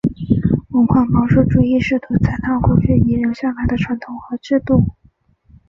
[0.69, 4.95] 文化保守主义试图采纳过去遗留下来的传统和制度。